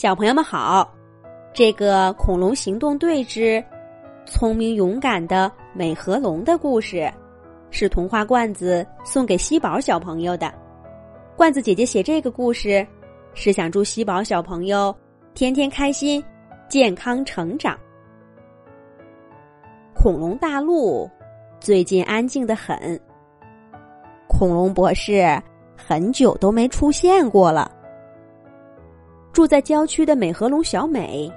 [0.00, 0.90] 小朋友们好，
[1.52, 3.62] 这个《恐龙行动队之
[4.24, 7.12] 聪明勇敢的美和龙》的故事，
[7.70, 10.50] 是童话罐子送给西宝小朋友的。
[11.36, 12.86] 罐子姐姐写这个故事，
[13.34, 14.96] 是想祝西宝小朋友
[15.34, 16.24] 天天开心、
[16.66, 17.78] 健康成长。
[19.94, 21.06] 恐龙大陆
[21.60, 22.98] 最近安静的很，
[24.26, 25.38] 恐龙博士
[25.76, 27.70] 很久都没出现过了。
[29.32, 31.30] 住在郊区的美和龙小美，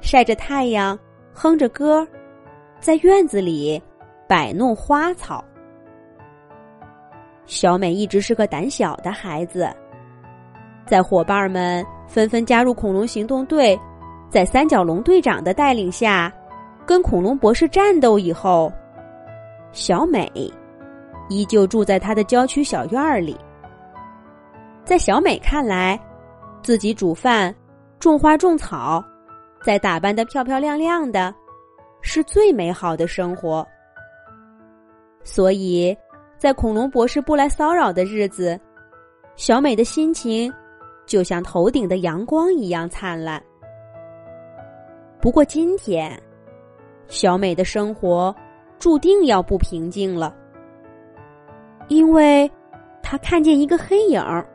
[0.00, 0.98] 晒着太阳，
[1.32, 2.06] 哼着歌，
[2.80, 3.80] 在院子里
[4.28, 5.44] 摆弄花草。
[7.46, 9.68] 小美一直是个胆小的孩子，
[10.86, 13.78] 在伙伴们纷纷加入恐龙行动队，
[14.28, 16.32] 在三角龙队长的带领下，
[16.86, 18.72] 跟恐龙博士战斗以后，
[19.72, 20.30] 小美
[21.28, 23.36] 依旧住在她的郊区小院里。
[24.84, 25.98] 在小美看来，
[26.62, 27.54] 自己煮饭、
[27.98, 29.04] 种花、种草，
[29.62, 31.34] 再打扮的漂漂亮亮的，
[32.00, 33.66] 是最美好的生活。
[35.22, 35.96] 所以，
[36.38, 38.58] 在恐龙博士不来骚扰的日子，
[39.36, 40.52] 小美的心情
[41.06, 43.42] 就像头顶的阳光一样灿烂。
[45.20, 46.18] 不过今天，
[47.06, 48.34] 小美的生活
[48.78, 50.34] 注定要不平静了，
[51.88, 52.50] 因为
[53.02, 54.46] 她看见一个黑影儿。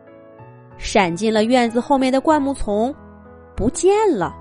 [0.78, 2.94] 闪进了院子后面的灌木丛，
[3.56, 4.36] 不见了。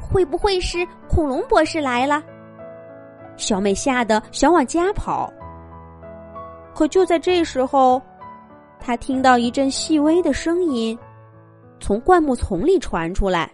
[0.00, 2.22] 会不会是恐龙博士来了？
[3.36, 5.32] 小美吓得想往家跑。
[6.74, 8.00] 可就在这时候，
[8.78, 10.98] 她听到一阵细微的声音
[11.80, 13.50] 从灌木丛里传出来：“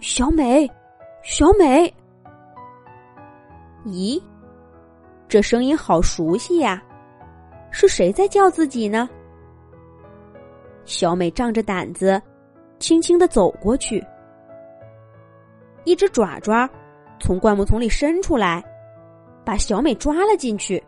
[0.00, 0.70] 小美，
[1.22, 1.92] 小美！”
[3.84, 4.22] 咦，
[5.28, 6.82] 这声音好熟悉呀！
[7.70, 9.08] 是谁在叫自己呢？
[10.84, 12.20] 小美仗着胆子，
[12.78, 14.04] 轻轻的走过去。
[15.84, 16.68] 一只爪爪
[17.20, 18.62] 从灌木丛里伸出来，
[19.44, 20.82] 把小美抓了进去。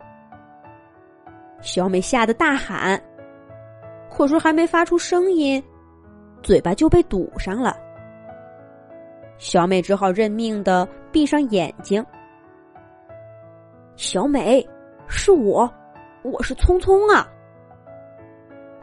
[1.61, 3.01] 小美吓得大喊，
[4.11, 5.63] 可是还没发出声音，
[6.43, 7.75] 嘴巴就被堵上了。
[9.37, 12.05] 小美只好认命的闭上眼睛。
[13.95, 14.65] 小美，
[15.07, 15.69] 是我，
[16.23, 17.27] 我是聪聪啊，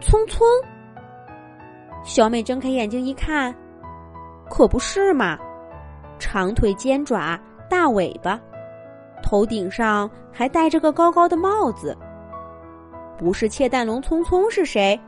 [0.01, 0.47] 聪聪。
[2.05, 3.55] 小美睁开眼睛一看，
[4.51, 5.39] 可不是嘛！
[6.19, 8.41] 长腿、尖爪、大尾巴，
[9.23, 11.97] 头顶上还戴着个高高的帽子。
[13.17, 14.99] 不是窃蛋龙聪聪是谁？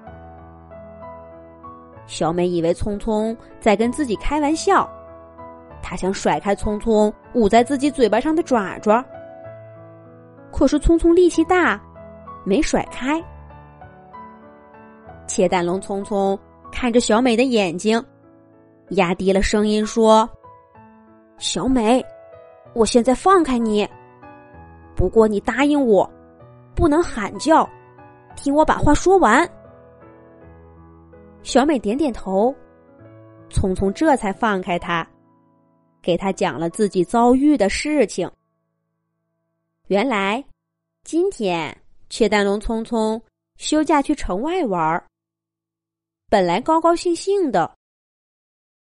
[2.06, 4.88] 小美以为聪聪在跟自己开玩笑，
[5.82, 9.04] 她想甩开聪聪捂在自己嘴巴上的爪爪。
[10.52, 11.80] 可是聪聪力气大，
[12.44, 13.22] 没甩开。
[15.26, 16.38] 窃蛋龙聪聪。
[16.74, 18.04] 看着小美的眼睛，
[18.90, 20.28] 压低了声音说
[21.38, 22.04] ：“小美，
[22.74, 23.88] 我现在放开你，
[24.96, 26.10] 不过你答应我，
[26.74, 27.66] 不能喊叫，
[28.34, 29.48] 听我把话说完。”
[31.44, 32.52] 小美点点头，
[33.48, 35.06] 聪聪这才放开他，
[36.02, 38.28] 给他讲了自己遭遇的事情。
[39.86, 40.44] 原来，
[41.04, 41.74] 今天
[42.10, 43.22] 雀蛋龙聪聪
[43.58, 45.06] 休假去城外玩儿。
[46.34, 47.76] 本来高高兴兴的，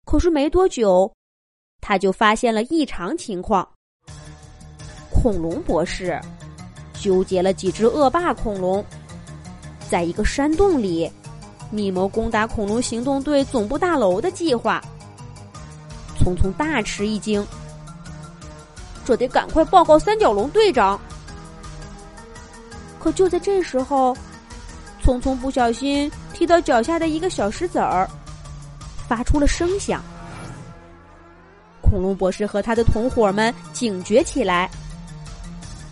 [0.06, 1.14] 可是没多久，
[1.80, 3.70] 他就发现了异常情况。
[5.12, 6.20] 恐龙博士
[7.00, 8.84] 纠结了几只恶霸恐龙，
[9.88, 11.08] 在一个山洞里
[11.70, 14.84] 密谋攻打恐龙行动队总部大楼的计划。
[16.18, 17.46] 聪聪大吃一惊，
[19.06, 21.00] 这得赶快报告三角龙队长。
[22.98, 24.18] 可就在这时候。
[25.08, 28.06] 聪聪不小心踢到脚下的一个小石子儿，
[29.08, 30.04] 发出了声响。
[31.82, 34.70] 恐龙博士和他的同伙们警觉起来，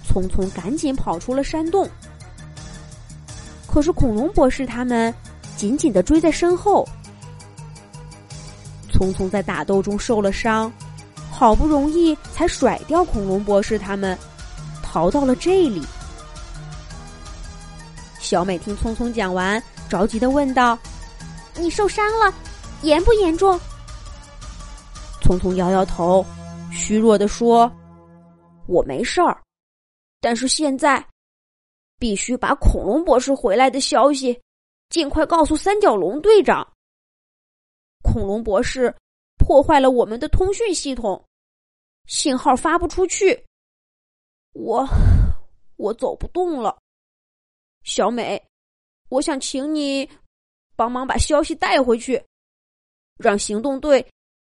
[0.06, 1.88] 聪聪赶紧跑出了山洞。
[3.66, 5.16] 可是恐龙博士他们
[5.56, 6.86] 紧紧的追在身后。
[8.92, 10.70] 聪聪在打斗中受了伤，
[11.32, 14.18] 好不容易才甩掉恐龙博士他们，
[14.84, 15.82] 逃到了这里。
[18.26, 20.76] 小美听聪聪讲完，着急的问道
[21.62, 22.34] ：“你受伤了，
[22.82, 23.58] 严不严重？”
[25.22, 26.26] 聪聪摇摇头，
[26.72, 27.72] 虚弱的说
[28.66, 29.40] ：“我没事儿，
[30.20, 31.08] 但是现在
[32.00, 34.42] 必须把恐龙博士回来的消息
[34.90, 36.68] 尽快告诉三角龙队长。
[38.02, 38.92] 恐龙博士
[39.38, 41.24] 破坏了我们的通讯系统，
[42.08, 43.46] 信号发不出去，
[44.54, 44.84] 我
[45.78, 46.76] 我走不动了。”
[47.86, 48.44] 小美，
[49.10, 50.10] 我想请你
[50.76, 52.22] 帮忙把消息带回去。
[53.18, 54.06] 让行动队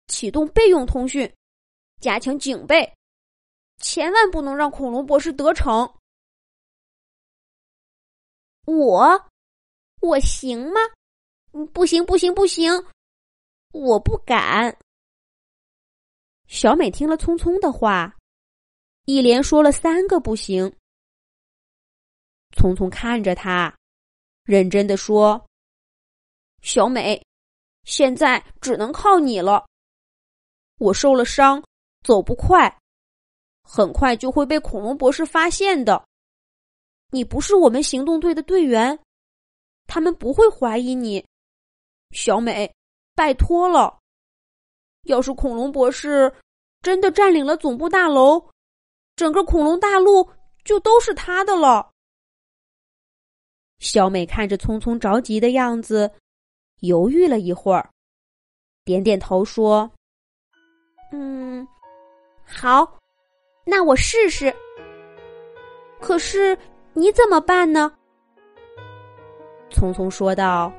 [0.08, 1.32] 启动备用通讯，
[2.00, 2.93] 加强警备，
[3.79, 5.90] 千万不能让恐龙博士得逞。
[8.67, 9.31] 我，
[10.02, 10.81] 我行吗？
[11.73, 12.70] 不行，不行，不行，
[13.73, 14.76] 我不敢。
[16.46, 18.14] 小美听了聪聪的话，
[19.05, 20.77] 一连说了三个不行。
[22.56, 23.73] 匆匆看着他，
[24.45, 25.47] 认真的说
[26.62, 27.23] ：“小美，
[27.85, 29.67] 现在只能靠你了。
[30.79, 31.62] 我受了伤，
[32.03, 32.79] 走不快，
[33.62, 36.05] 很快就会被恐龙博士发现的。
[37.11, 38.99] 你不是我们行动队的队员，
[39.87, 41.25] 他们不会怀疑你。
[42.11, 42.73] 小美，
[43.15, 43.99] 拜托了。
[45.05, 46.35] 要是恐龙博士
[46.81, 48.50] 真的占领了总部大楼，
[49.17, 50.31] 整个恐龙大陆
[50.65, 51.91] 就都是他的了。”
[53.80, 56.10] 小美看着聪聪着急的样子，
[56.80, 57.88] 犹豫了一会儿，
[58.84, 59.88] 点点头说
[61.12, 61.66] ：“嗯，
[62.44, 62.98] 好，
[63.64, 64.54] 那我试试。
[66.00, 66.58] 可是
[66.92, 67.92] 你怎么办呢？”
[69.70, 70.72] 聪聪说道：“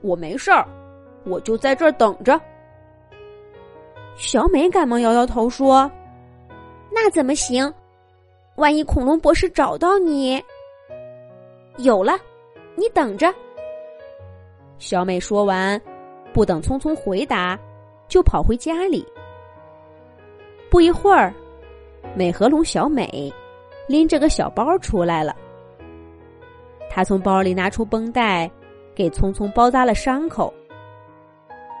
[0.00, 0.66] 我没事儿，
[1.24, 2.40] 我就在这儿等着。”
[4.16, 5.90] 小美赶忙摇摇头说
[6.88, 7.72] ：“那怎么行？
[8.56, 10.40] 万一恐龙博士找到你……”
[11.78, 12.18] 有了，
[12.76, 13.32] 你等着。
[14.78, 15.80] 小美说完，
[16.32, 17.58] 不等聪聪回答，
[18.08, 19.06] 就跑回家里。
[20.70, 21.32] 不一会儿，
[22.14, 23.32] 美和龙小美
[23.86, 25.34] 拎着个小包出来了。
[26.90, 28.50] 她从包里拿出绷带，
[28.94, 30.52] 给聪聪包扎了伤口，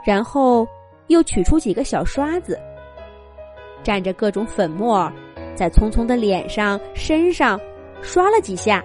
[0.04, 0.66] 然后
[1.08, 2.58] 又取出几个小刷子，
[3.84, 5.10] 蘸着各种粉末，
[5.54, 7.60] 在聪聪的脸上、身上
[8.00, 8.82] 刷了几下。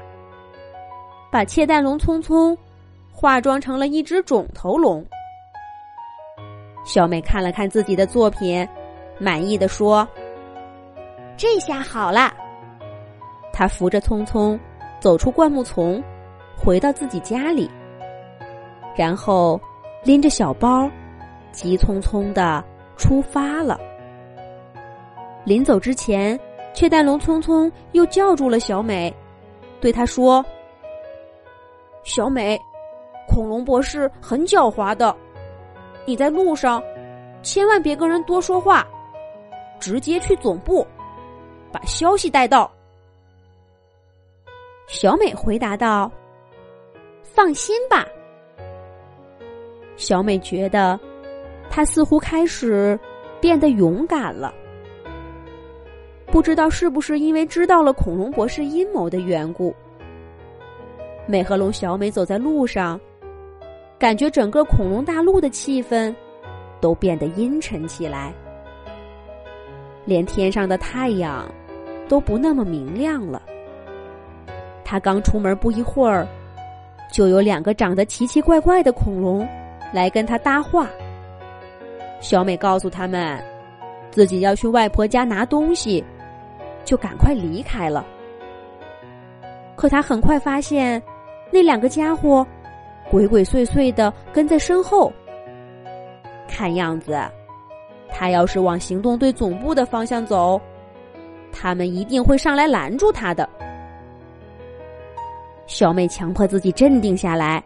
[1.29, 2.57] 把窃蛋龙聪聪
[3.11, 5.05] 化妆成了一只肿头龙。
[6.85, 8.65] 小美看了看自己的作品，
[9.19, 10.07] 满意的说
[11.35, 12.33] ：“这下好了。”
[13.51, 14.57] 她扶着聪聪
[14.99, 16.01] 走出灌木丛，
[16.55, 17.69] 回到自己家里，
[18.95, 19.59] 然后
[20.03, 20.89] 拎着小包，
[21.51, 22.63] 急匆匆的
[22.95, 23.77] 出发了。
[25.43, 26.39] 临走之前，
[26.73, 29.13] 窃蛋龙聪聪又叫住了小美，
[29.81, 30.45] 对她说。
[32.07, 32.57] 小美，
[33.27, 35.13] 恐龙博士很狡猾的。
[36.05, 36.81] 你在路上，
[37.43, 38.87] 千万别跟人多说话，
[39.77, 40.87] 直接去总部，
[41.69, 42.71] 把消息带到。
[44.87, 46.09] 小美回答道
[47.21, 48.07] ：“放心吧。”
[49.97, 50.97] 小美觉得，
[51.69, 52.97] 她似乎开始
[53.41, 54.53] 变得勇敢了。
[56.27, 59.75] 不知道是不是因为知道了恐龙博士阴谋的缘故。
[61.29, 62.99] 美和龙小美走在路上，
[63.99, 66.15] 感觉整个恐龙大陆的气氛
[66.79, 68.33] 都变得阴沉起来，
[70.05, 71.45] 连天上的太阳
[72.07, 73.41] 都不那么明亮了。
[74.85, 76.25] 他刚出门不一会儿，
[77.11, 79.45] 就有两个长得奇奇怪怪的恐龙
[79.91, 80.87] 来跟他搭话。
[82.21, 83.37] 小美告诉他们，
[84.11, 86.01] 自己要去外婆家拿东西，
[86.85, 88.05] 就赶快离开了。
[89.75, 91.03] 可他很快发现。
[91.51, 92.45] 那两个家伙
[93.09, 95.11] 鬼鬼祟祟的跟在身后，
[96.47, 97.19] 看样子，
[98.09, 100.59] 他要是往行动队总部的方向走，
[101.51, 103.47] 他们一定会上来拦住他的。
[105.67, 107.63] 小美强迫自己镇定下来，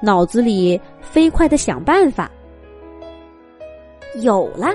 [0.00, 2.30] 脑子里飞快的想办法。
[4.20, 4.68] 有了，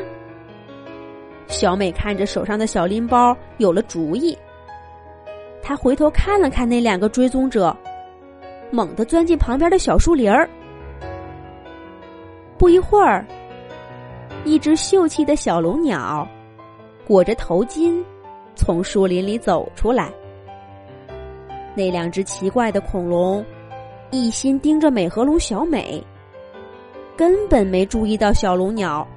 [1.47, 4.37] 小美看着手上的小拎包，有了主意。
[5.61, 7.75] 她回头看了看那两个追踪者。
[8.71, 10.49] 猛地钻进旁边的小树林儿。
[12.57, 13.25] 不一会儿，
[14.43, 16.27] 一只秀气的小龙鸟
[17.05, 18.03] 裹着头巾
[18.55, 20.11] 从树林里走出来。
[21.75, 23.45] 那两只奇怪的恐龙
[24.09, 26.03] 一心盯着美和龙小美，
[27.15, 29.07] 根本没注意到小龙鸟。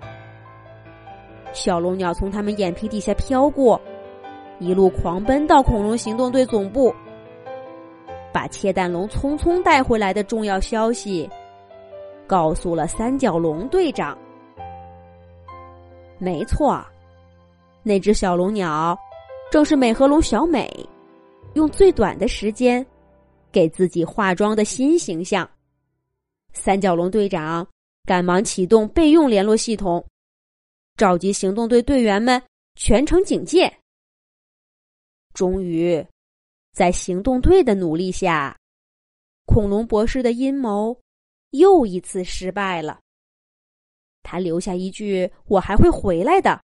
[1.53, 3.81] 小龙鸟从他们眼皮底下飘过，
[4.59, 6.95] 一路狂奔到恐龙行动队总部。
[8.33, 11.29] 把切蛋龙匆匆带回来的重要消息，
[12.27, 14.17] 告诉了三角龙队长。
[16.19, 16.85] 没错，
[17.83, 18.97] 那只小龙鸟
[19.51, 20.71] 正是美和龙小美
[21.55, 22.87] 用最短的时间
[23.51, 25.49] 给自己化妆的新形象。
[26.53, 27.67] 三角龙队长
[28.05, 30.05] 赶忙启动备用联络系统，
[30.97, 32.41] 召集行动队队员们
[32.75, 33.73] 全程警戒。
[35.33, 36.05] 终于。
[36.73, 38.57] 在行动队的努力下，
[39.47, 40.97] 恐龙博士的阴谋
[41.51, 43.01] 又一次失败了。
[44.23, 46.61] 他留下一句“我还会回来的”，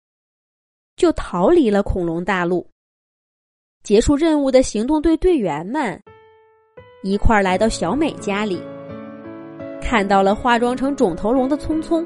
[0.97, 2.67] 就逃离了恐龙大陆。
[3.83, 6.01] 结束任务的行动队队员们
[7.03, 8.61] 一块儿来到小美家里，
[9.81, 12.05] 看到了化妆成肿头龙的聪聪。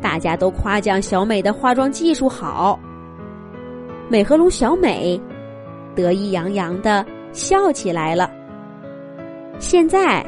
[0.00, 2.78] 大家都夸奖小美的化妆技术好。
[4.08, 5.20] 美和龙小美
[5.96, 8.30] 得意洋洋的笑起来了。
[9.58, 10.24] 现在，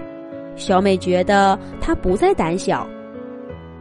[0.56, 2.84] 小美觉得她不再胆小，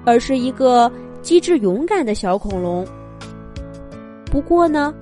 [0.05, 0.91] 而是一个
[1.23, 2.85] 机智勇敢的小恐龙。
[4.25, 4.93] 不过呢，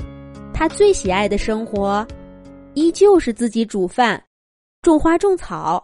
[0.53, 2.07] 她最喜爱的生活，
[2.75, 4.23] 依旧是自己煮饭、
[4.81, 5.83] 种花种草，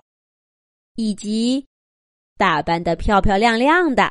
[0.96, 1.66] 以及
[2.38, 4.10] 打扮的漂漂亮亮的。